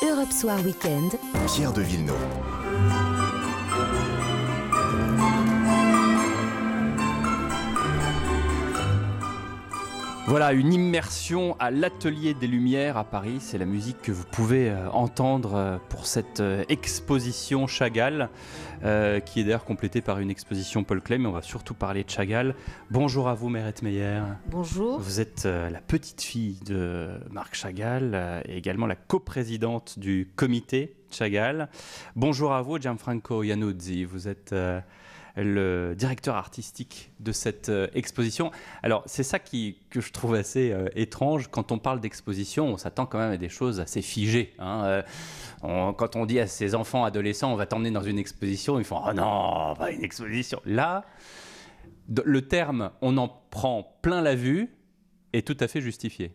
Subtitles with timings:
[0.00, 1.18] Europe Soir Weekend.
[1.46, 2.67] Pierre de Villeneuve.
[10.28, 13.38] Voilà, une immersion à l'Atelier des Lumières à Paris.
[13.40, 18.28] C'est la musique que vous pouvez euh, entendre euh, pour cette euh, exposition Chagall,
[19.24, 22.10] qui est d'ailleurs complétée par une exposition Paul Klee, mais on va surtout parler de
[22.10, 22.54] Chagall.
[22.90, 24.20] Bonjour à vous, Mérette Meyer.
[24.50, 25.00] Bonjour.
[25.00, 31.70] Vous êtes la petite fille de Marc Chagall et également la coprésidente du comité Chagall.
[32.16, 34.04] Bonjour à vous, Gianfranco Iannuzzi.
[34.04, 34.54] Vous êtes
[35.44, 38.50] le directeur artistique de cette euh, exposition.
[38.82, 41.48] Alors c'est ça qui, que je trouve assez euh, étrange.
[41.48, 44.54] Quand on parle d'exposition, on s'attend quand même à des choses assez figées.
[44.58, 44.84] Hein.
[44.84, 45.02] Euh,
[45.92, 49.00] quand on dit à ses enfants, adolescents, on va t'emmener dans une exposition, ils font
[49.06, 50.60] oh non, pas une exposition.
[50.64, 51.04] Là,
[52.24, 54.70] le terme on en prend plein la vue
[55.32, 56.32] est tout à fait justifié.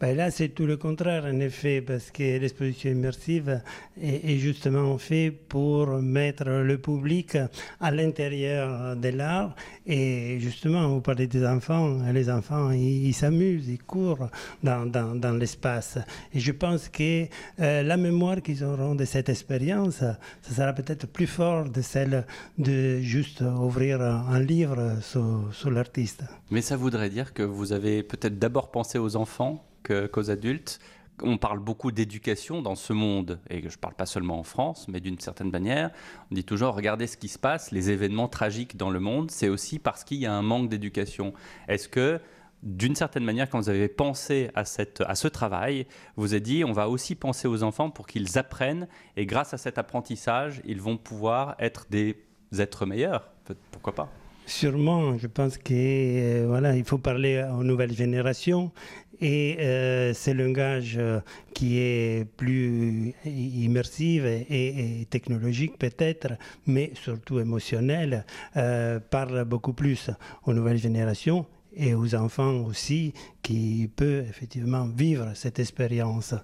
[0.00, 3.60] Ben là, c'est tout le contraire, en effet, parce que l'exposition immersive
[4.00, 7.36] est, justement faite pour mettre le public
[7.80, 9.56] à l'intérieur de l'art.
[9.86, 14.28] Et justement, vous parlez des enfants, les enfants, ils s'amusent, ils courent
[14.62, 15.98] dans, dans, dans l'espace.
[16.32, 17.26] Et je pense que
[17.58, 22.24] euh, la mémoire qu'ils auront de cette expérience, ça sera peut-être plus fort de celle
[22.56, 26.22] de juste ouvrir un livre sur l'artiste.
[26.52, 30.80] Mais ça voudrait dire que vous avez peut-être d'abord pensé aux enfants qu'aux adultes.
[31.22, 34.86] On parle beaucoup d'éducation dans ce monde, et je ne parle pas seulement en France,
[34.86, 35.90] mais d'une certaine manière.
[36.30, 39.48] On dit toujours, regardez ce qui se passe, les événements tragiques dans le monde, c'est
[39.48, 41.32] aussi parce qu'il y a un manque d'éducation.
[41.66, 42.20] Est-ce que,
[42.62, 46.64] d'une certaine manière, quand vous avez pensé à, cette, à ce travail, vous avez dit,
[46.64, 48.86] on va aussi penser aux enfants pour qu'ils apprennent,
[49.16, 52.24] et grâce à cet apprentissage, ils vont pouvoir être des
[52.56, 53.32] êtres meilleurs?
[53.72, 54.08] Pourquoi pas?
[54.48, 58.72] Sûrement, je pense qu'il euh, voilà, il faut parler aux nouvelles générations
[59.20, 61.20] et euh, c'est langage euh,
[61.52, 66.32] qui est plus immersif et, technologique peut-être,
[66.66, 68.24] mais surtout émotionnel,
[68.56, 70.10] euh, parle beaucoup plus
[70.46, 71.44] aux nouvelles générations
[71.76, 76.34] et aux enfants aussi qui peuvent effectivement vivre cette expérience.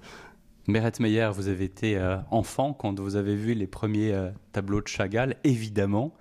[0.66, 1.98] Meret Meyer, vous avez été
[2.31, 4.14] enfant quand vous avez vu les premiers
[4.53, 6.14] tableaux de Chagall, évidemment.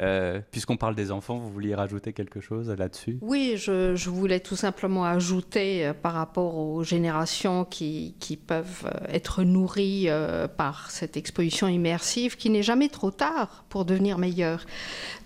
[0.00, 3.18] Euh, puisqu'on parle des enfants, vous vouliez rajouter quelque chose là-dessus?
[3.20, 8.14] Oui, je, voulais tout simplement ajouter euh, par rapport aux générations qui,
[8.46, 10.08] peuvent euh, être nourries
[10.56, 14.64] par cette exposition immersive, qui n'est jamais trop tard pour devenir meilleur.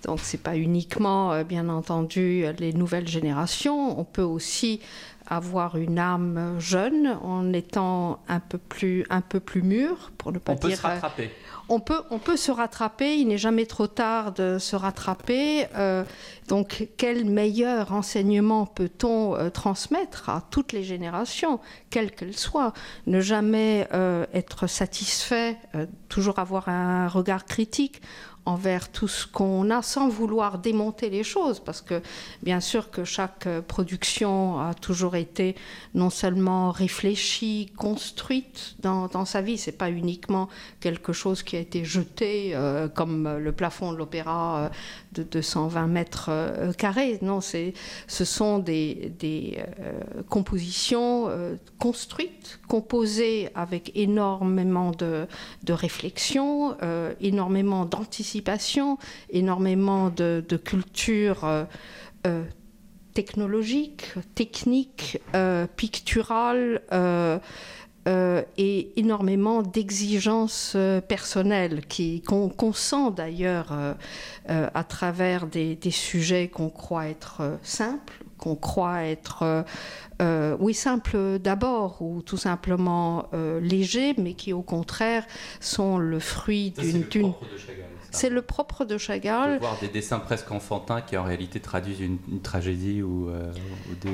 [0.05, 3.99] Donc, ce n'est pas uniquement, bien entendu, les nouvelles générations.
[3.99, 4.81] On peut aussi
[5.37, 10.39] avoir une âme jeune en étant un peu plus, un peu plus mûr, pour ne
[10.39, 10.69] pas on dire.
[10.69, 11.31] Peut se rattraper
[11.69, 15.67] on peut, on peut se rattraper, il n'est jamais trop tard de se rattraper.
[15.77, 16.05] Euh,
[16.49, 21.61] donc, quel meilleur enseignement peut-on euh, transmettre à toutes les générations,
[21.91, 22.73] quelles qu'elles soient?
[23.07, 25.57] Ne jamais euh, être satisfait,
[26.09, 28.03] toujours avoir un regard critique
[28.45, 32.03] envers tout ce qu'on a sans vouloir démonter les choses, parce que
[32.43, 35.55] bien sûr que chaque euh, production a toujours été
[35.95, 40.49] non seulement réfléchie, construite dans, sa vie, c'est pas uniquement
[40.81, 44.69] quelque chose qui a été jeté euh, comme le plafond de l'opéra euh,
[45.13, 46.31] de 220 mètres
[46.79, 47.75] carrés, non, c'est,
[48.09, 49.63] ce sont des, des
[50.31, 51.29] compositions
[51.79, 55.27] construites, composées avec énormément de,
[55.65, 56.77] de réflexion,
[57.21, 58.32] énormément d'anticipation
[59.31, 61.65] énormément de, culture euh,
[62.27, 62.45] euh,
[63.15, 66.83] technologique, technique, euh, picturale.
[68.57, 70.77] et énormément d'exigences
[71.07, 71.83] personnelles
[72.27, 73.73] qu'on sent d'ailleurs
[74.49, 79.65] à travers des, des sujets qu'on croit être simples, qu'on croit être
[80.59, 85.25] oui simples d'abord ou tout simplement légers, mais qui au contraire
[85.61, 87.05] sont le fruit d'une
[88.13, 89.55] c'est le propre de Chagall.
[89.55, 93.53] De voir des dessins presque enfantins qui en réalité traduisent une, tragédie ou, euh,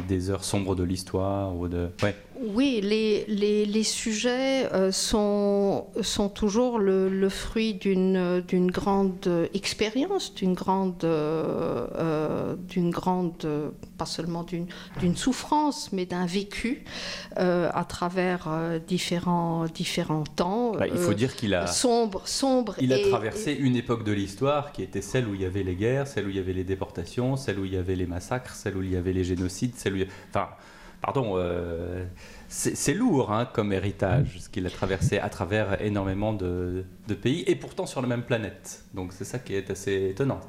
[0.09, 1.55] des, heures sombres de l'histoire.
[1.57, 1.91] Ou de...
[2.41, 10.55] Oui, les, les, les sujets euh, sont, sont toujours le, fruit d'une grande expérience, d'une
[10.55, 13.47] grande, euh, d'une grande,
[13.97, 16.85] pas seulement d'une souffrance, mais d'un vécu
[17.37, 18.49] à travers
[18.87, 20.73] différents, différents temps.
[20.73, 22.75] Bah, il faut dire qu'il a sombre, sombre.
[22.81, 25.75] Il a traversé une époque de l'histoire qui était celle où il y avait les
[25.75, 28.55] guerres, celle où il y avait les déportations, celle où il y avait les massacres,
[28.55, 29.99] celle où il y avait les génocides, celle où
[30.31, 30.49] Enfin,
[31.01, 32.05] pardon, euh,
[32.49, 36.85] c'est lourd hein, comme héritage, ce qu'il a traversé à travers énormément de,
[37.23, 38.85] pays, et pourtant sur la même planète.
[38.95, 40.41] Donc c'est ça qui est assez étonnant.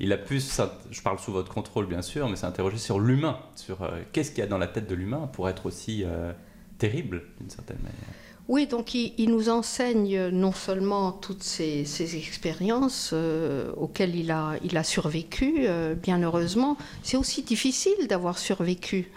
[0.00, 3.82] il a pu, je parle sous votre contrôle bien sûr, mais s'interroger sur l'humain, sur
[3.82, 6.32] euh, qu'est-ce qu'il y a dans la tête de l'humain pour être aussi euh,
[6.78, 8.14] terrible d'une certaine manière.
[8.48, 14.78] Oui, donc il, nous enseigne non seulement toutes ces, expériences euh, auxquelles il a, il
[14.78, 16.78] a survécu, euh, bien heureusement.
[17.02, 19.12] C'est aussi difficile d'avoir survécu.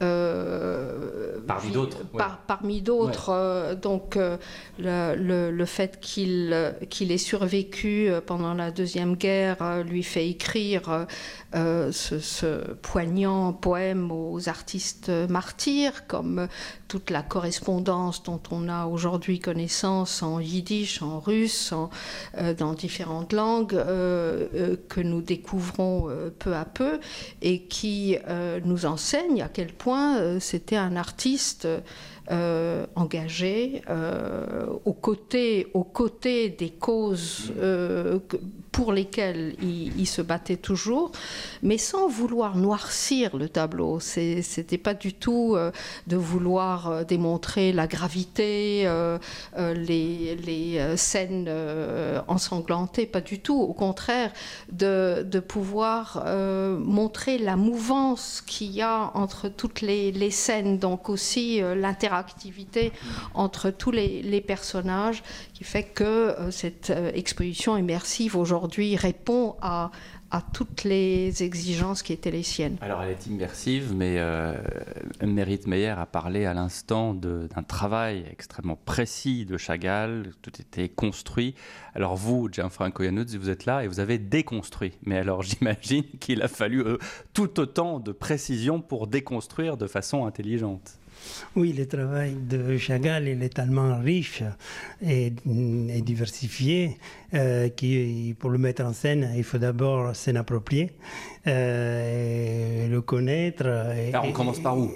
[0.00, 1.98] Euh, parmi d'autres.
[2.46, 3.74] parmi d'autres.
[3.82, 4.16] Donc,
[4.78, 11.08] le, le, fait qu'il qu'il ait survécu pendant la Deuxième Guerre lui fait écrire
[11.52, 16.46] ce, ce, poignant poème aux artistes martyrs, comme
[16.86, 21.90] toute la correspondance dont on a aujourd'hui connaissance en yiddish, en russe, en,
[22.58, 23.70] dans différentes langues,
[24.88, 27.00] que nous découvrons peu à peu
[27.42, 28.16] et qui
[28.64, 31.68] nous enseigne à quel point euh, c'était un artiste
[32.30, 35.64] euh, engagé euh, aux, côtés,
[36.50, 38.18] des causes euh,
[38.70, 41.10] pour lesquelles il, se battait toujours,
[41.62, 43.98] mais sans vouloir noircir le tableau.
[43.98, 45.56] C'était pas du tout
[46.06, 48.88] de vouloir démontrer la gravité,
[49.58, 51.50] les, les, scènes
[52.28, 53.58] ensanglantées, pas du tout.
[53.58, 54.32] Au contraire,
[54.70, 56.24] de, pouvoir
[56.78, 62.92] montrer la mouvance qu'il y a entre toutes les scènes, donc aussi l'interaction activité
[63.34, 65.22] entre tous les, personnages
[65.52, 69.90] qui fait que euh, cette euh, exposition immersive aujourd'hui répond à,
[70.52, 72.76] toutes les exigences qui étaient les siennes.
[72.82, 74.54] Alors elle est immersive, mais euh,
[75.22, 81.54] Merit Meyer a parlé à l'instant d'un travail extrêmement précis de Chagall, tout était construit.
[81.94, 84.92] Alors vous, Gianfranco Iannuzzi, vous êtes là et vous avez déconstruit.
[85.02, 86.84] Mais alors j'imagine qu'il a fallu
[87.32, 90.98] tout autant de précision pour déconstruire de façon intelligente.
[91.56, 94.42] Oui, le travail de Chagall il est tellement riche
[95.02, 95.32] et,
[96.02, 96.98] diversifié
[97.34, 100.92] euh, que pour le mettre en scène, il faut d'abord s'en approprier,
[101.46, 103.66] euh, le connaître.
[103.66, 104.90] Alors on commence par où?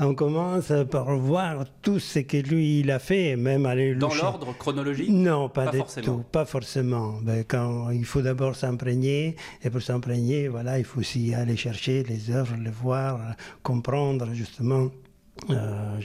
[0.00, 4.56] On commence par voir tout ce que lui il a fait, même aller dans l'ordre
[4.56, 5.08] chronologique?
[5.08, 6.06] Non, pas, forcément.
[6.06, 7.14] tout, pas forcément.
[7.22, 12.02] Ben, quand il faut d'abord s'imprégner, et pour s'imprégner, voilà, il faut aussi aller chercher
[12.04, 13.20] les œuvres, les voir,
[13.62, 14.90] comprendre justement
[15.50, 16.00] euh,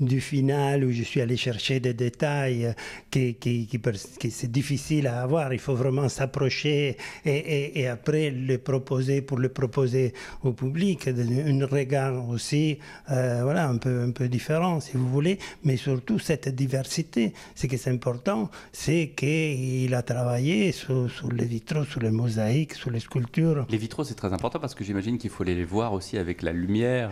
[0.00, 2.74] du, final où je suis allé chercher des détails
[3.10, 5.52] qui, qui, qui, c'est difficile à avoir.
[5.52, 10.14] Il faut vraiment s'approcher et, et, après le proposer pour le proposer
[10.44, 11.08] au public.
[11.08, 12.78] Un regard aussi,
[13.10, 17.34] euh, voilà, un peu, un peu différent si vous voulez, mais surtout cette diversité.
[17.54, 22.90] Ce qui est important, c'est qu'il a travaillé sur, les vitraux, sur les mosaïques, sur
[22.90, 23.66] les sculptures.
[23.68, 26.52] Les vitraux, c'est très important parce que j'imagine qu'il faut les voir aussi avec la
[26.52, 27.10] lumière.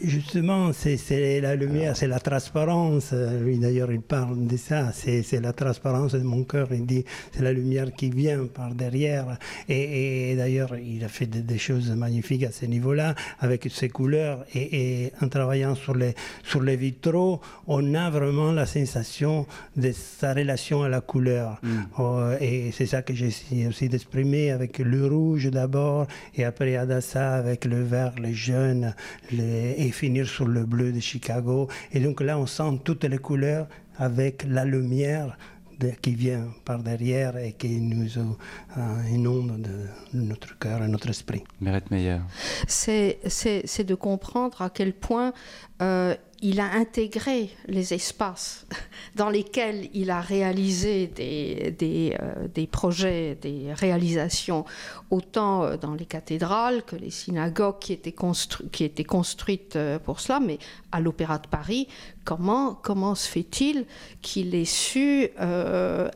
[0.00, 3.12] Justement, c'est la lumière, c'est la transparence.
[3.12, 4.90] Lui d'ailleurs, il parle de ça.
[4.92, 6.68] C'est la transparence de mon cœur.
[6.72, 9.38] Il dit c'est la lumière qui vient par derrière.
[9.68, 14.44] Et, d'ailleurs, il a fait des, choses magnifiques à ce niveau-là, avec ses couleurs.
[14.54, 19.46] Et, en travaillant sur les, sur les vitraux, on a vraiment la sensation
[19.76, 21.60] de sa relation à la couleur.
[21.62, 21.68] Mm.
[21.98, 27.34] Oh, et c'est ça que j'essaie aussi d'exprimer avec le rouge d'abord, et après Adassa
[27.34, 28.94] avec le vert, les jeunes,
[29.30, 31.68] les et finir sur le bleu de Chicago.
[31.92, 33.66] Et donc là, on sent toutes les couleurs
[33.98, 35.36] avec la lumière
[36.00, 41.42] qui vient par derrière et qui nous euh, inonde de notre cœur et notre esprit.
[41.60, 42.18] Mérite Meyer.
[42.68, 43.18] C'est
[43.84, 45.32] de comprendre à quel point
[45.80, 48.66] euh, il a intégré les espaces
[49.14, 54.64] dans lesquels il a réalisé des, euh, projets, des réalisations,
[55.10, 59.98] autant euh, dans les cathédrales que les synagogues qui étaient, constru qui étaient construites euh,
[60.00, 60.58] pour cela, mais
[60.90, 61.86] à l'Opéra de Paris,
[62.24, 63.86] comment, comment se fait-il
[64.20, 65.28] qu'il ait su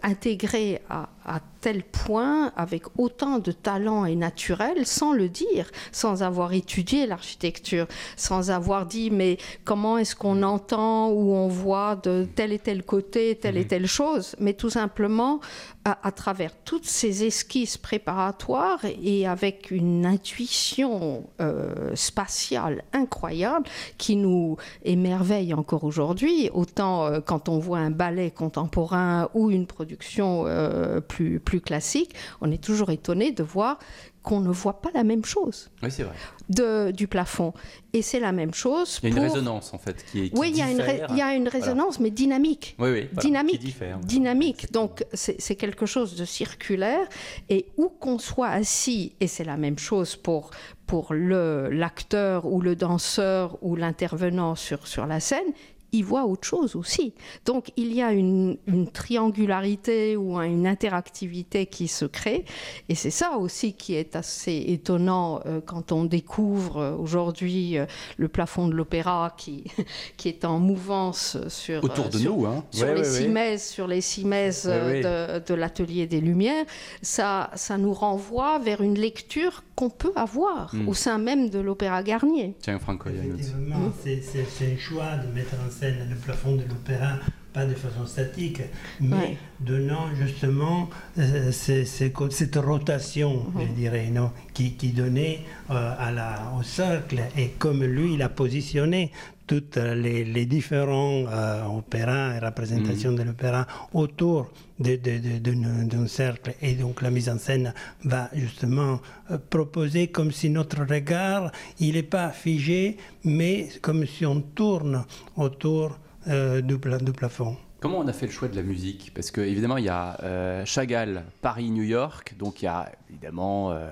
[0.03, 6.23] intégrer à, à tel point, avec autant de talent et naturel, sans le dire, sans
[6.23, 12.27] avoir étudié l'architecture, sans avoir dit mais comment est-ce qu'on entend ou on voit de
[12.37, 15.41] tel et tel côté telle et telle chose, mais tout simplement
[15.85, 24.57] à, travers toutes ces esquisses préparatoires et avec une intuition euh, spatiale incroyable qui nous
[24.85, 31.01] émerveille encore aujourd'hui, autant euh, quand on voit un ballet contemporain ou une production euh,
[31.01, 33.79] plus, plus classique, on est toujours étonné de voir
[34.27, 35.71] qu'on ne voit pas la même chose.
[35.85, 36.17] Oui, c'est vrai.
[36.49, 37.55] De, du plafond.
[37.93, 38.99] Et c'est la même chose.
[39.05, 41.17] Il y a une résonance en fait qui, qui Oui, il y, a une il
[41.17, 42.75] y a une résonance, mais dynamique.
[42.81, 43.09] Oui, oui.
[43.21, 43.61] dynamique.
[43.61, 43.99] Qui diffère.
[44.01, 44.73] Dynamique.
[44.73, 47.07] Donc c'est quelque chose de circulaire.
[47.49, 50.51] Et où qu'on soit assis, et c'est la même chose pour,
[50.89, 55.53] pour l'acteur ou le danseur ou l'intervenant sur, sur la scène,
[55.93, 57.15] il voit autre chose aussi.
[57.45, 58.59] Donc il y a une,
[58.93, 62.45] triangularité ou une interactivité qui se crée.
[62.89, 67.87] Et c'est ça aussi qui est assez étonnant euh, quand on découvre euh, aujourd'hui euh,
[68.17, 69.65] le plafond de l'opéra qui,
[70.17, 72.65] qui est en mouvance sur, Autour de sur, nous, hein.
[72.71, 76.65] sur, les cimaises, sur les cimaises de, de l'atelier des Lumières.
[77.03, 80.89] Ça, ça nous renvoie vers une lecture qu'on peut avoir hmm.
[80.89, 82.55] au sein même de l'Opéra Garnier.
[82.61, 87.19] Tiens, Franco, Effectivement, c'est un choix de mettre en scène le plafond de l'Opéra
[87.57, 88.61] pas de façon statique,
[89.01, 96.53] mais donnant justement euh, cette rotation, je dirais, non, qui, qui donnait euh, à la,
[96.59, 99.11] au cercle, et comme lui, il a positionné
[99.47, 103.19] toutes les, différents euh, opéras et représentations mhm.
[103.19, 106.57] de l'opéra autour d'un cercle.
[106.61, 107.73] Et donc la mise en scène
[108.05, 109.01] va justement
[109.49, 115.97] proposer comme si notre regard, il n'est pas figé, mais comme si on tourne autour
[116.29, 117.57] euh, du, plafond.
[117.81, 119.13] Comment on a fait le choix de la musique?
[119.15, 122.91] Parce que évidemment, il y a euh, Chagall, Paris, New York, donc il y a
[123.11, 123.91] évidemment, euh,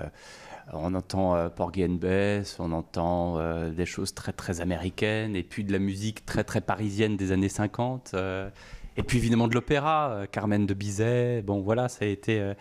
[0.73, 3.39] on entend Porgy and Bess, on entend
[3.69, 7.49] des choses très très américaines, et puis de la musique très très parisienne des années
[7.49, 8.15] 50,
[8.97, 11.41] et puis évidemment de l'opéra, Carmen de Bizet.
[11.43, 12.53] Bon, voilà, ça a été.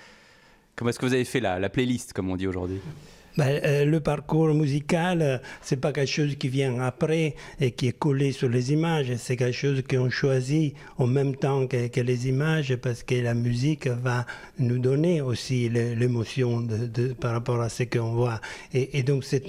[0.77, 2.81] comment est-ce que vous avez fait la playlist, comme on dit aujourd'hui?
[3.37, 7.89] Ben, euh, le parcours musical, euh, c'est pas quelque chose qui vient après et qui
[7.89, 9.13] est collé sur les images.
[9.17, 13.89] C'est quelque chose qu'on choisit en même temps que, les images parce que la musique
[13.89, 14.27] va
[14.59, 18.41] nous donner aussi l'émotion de, par rapport à ce qu'on voit.
[18.73, 19.43] Et, donc c'est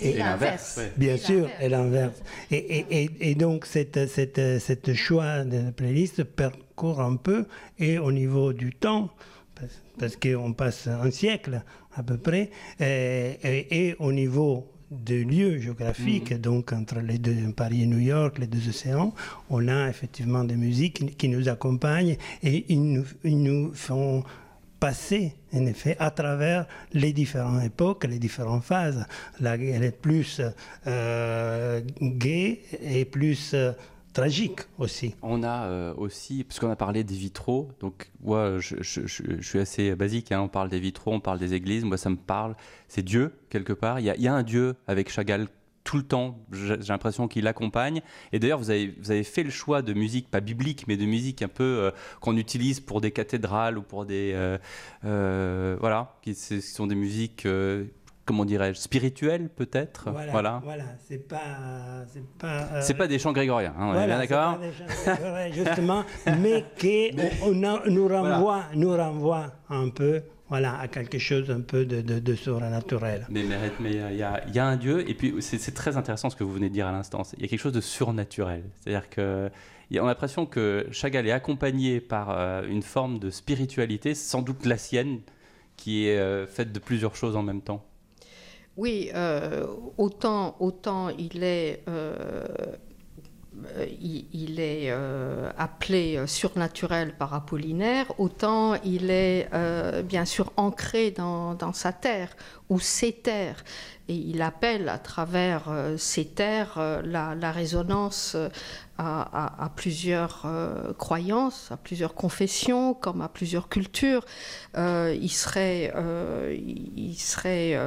[0.00, 0.80] et l'inverse.
[0.96, 2.22] Bien sûr, et l'inverse.
[2.50, 7.46] Et, et, donc, cette, cette, cette choix de la playlist parcourt un peu,
[7.78, 9.10] et au niveau du temps,
[9.98, 11.62] parce qu'on passe un siècle
[11.94, 12.50] à peu près,
[12.80, 16.38] et, au niveau de lieux géographiques, mhm.
[16.38, 19.12] donc entre les deux, Paris et New York, les deux océans,
[19.50, 24.24] on a effectivement des musiques qui nous accompagnent et ils nous, nous font
[24.80, 29.04] passer, en effet, à travers les différentes époques, les différentes phases.
[29.40, 30.40] Là, elle est plus
[30.86, 33.72] euh, gaie et plus euh,
[34.12, 35.14] tragique aussi.
[35.22, 38.82] On a euh, aussi, puisqu'on a parlé des vitraux, donc moi je,
[39.40, 40.40] suis assez basique, hein.
[40.40, 42.56] on parle des vitraux, on parle des églises, moi ça me parle,
[42.88, 45.48] c'est Dieu quelque part, il y, a, un Dieu avec Chagall
[45.84, 48.02] tout le temps, j'ai l'impression qu'il l'accompagne.
[48.32, 51.06] Et d'ailleurs, vous avez, vous avez fait le choix de musique, pas biblique, mais de
[51.06, 54.32] musique un peu euh, qu'on utilise pour des cathédrales ou pour des...
[55.04, 57.48] Euh, voilà, qui, qui, sont des musiques
[58.28, 60.10] comment dirais-je, spirituel peut-être.
[60.10, 60.84] Voilà, voilà.
[61.08, 64.58] c'est pas, c'est pas, euh, c'est pas des chants grégoriens, hein, on est bien d'accord.
[65.52, 66.04] justement,
[66.38, 67.10] mais qui
[67.90, 70.22] nous renvoie, nous renvoie un peu.
[70.50, 73.26] Voilà, à quelque chose un peu de, de, surnaturel.
[73.28, 73.44] Mais
[73.80, 76.54] mais il y, y, a un Dieu, et puis c'est très intéressant ce que vous
[76.54, 77.22] venez de dire à l'instant.
[77.36, 78.64] Il y a quelque chose de surnaturel.
[78.80, 79.50] C'est-à-dire que
[79.96, 84.66] on a l'impression que Chagall est accompagné par euh, une forme de spiritualité, sans doute
[84.66, 85.20] la sienne,
[85.76, 87.87] qui est euh, faite de plusieurs choses en même temps.
[88.78, 89.66] Oui, euh,
[89.96, 92.46] autant, autant il est, euh,
[94.00, 99.48] il, est euh, appelé surnaturel par Apollinaire, autant il est
[100.04, 102.36] bien sûr ancré dans, sa terre
[102.68, 103.64] ou ses terres.
[104.06, 105.64] Et il appelle à travers
[105.96, 108.36] ces terres la, résonance
[108.98, 114.24] à, plusieurs euh, croyances, à plusieurs confessions, comme à plusieurs cultures.
[114.76, 117.78] Euh, il serait, euh, il serait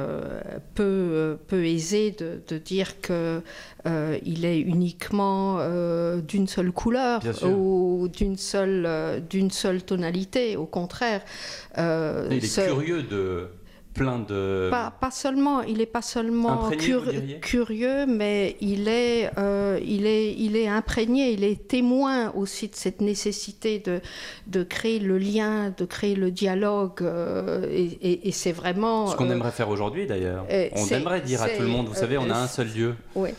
[0.74, 5.58] peu, peu aisé de, de dire qu'il est uniquement
[6.18, 10.56] d'une seule couleur ou d'une seule, d'une seule tonalité.
[10.56, 11.22] Au contraire.
[11.76, 13.48] il est curieux de
[13.94, 14.68] plein de...
[14.70, 16.70] Pas, pas seulement, il n'est pas seulement
[17.40, 22.74] curieux, mais il est, euh, il, est, il est imprégné, il est témoin aussi de
[22.74, 24.00] cette nécessité de,
[24.46, 29.08] de créer le lien, de créer le dialogue, euh, et, et, c'est vraiment...
[29.08, 30.46] Ce qu'on euh, aimerait faire aujourd'hui d'ailleurs.
[30.74, 32.94] On aimerait dire à tout le monde, vous savez, on a un seul Dieu.
[33.14, 33.30] Oui.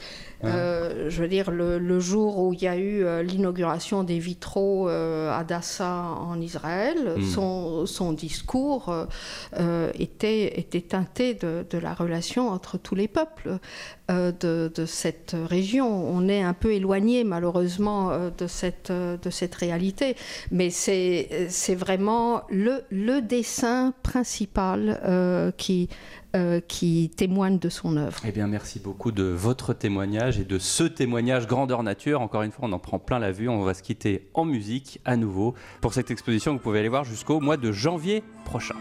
[0.43, 4.89] Euh, je veux dire, le, jour où il y a eu euh, l'inauguration des vitraux
[4.89, 7.85] euh, à Dassa en Israël, hmm.
[7.85, 8.93] son, discours
[9.97, 13.57] était, était teinté de, la relation entre tous les peuples
[14.09, 15.87] de, cette région.
[15.87, 20.15] On est un peu éloigné malheureusement de, cette, de cette réalité,
[20.51, 25.89] mais c'est vraiment le, le dessin principal qui
[26.35, 28.17] euh, qui témoigne de son œuvre.
[28.25, 32.21] Eh bien, merci beaucoup de votre témoignage et de ce témoignage grandeur nature.
[32.21, 33.49] Encore une fois, on en prend plein la vue.
[33.49, 36.89] On va se quitter en musique à nouveau pour cette exposition que vous pouvez aller
[36.89, 38.73] voir jusqu'au mois de janvier prochain.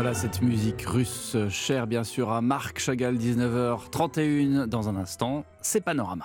[0.00, 5.82] Voilà cette musique russe chère bien sûr à Marc Chagall, 19h31 dans un instant, c'est
[5.82, 6.18] Panorama.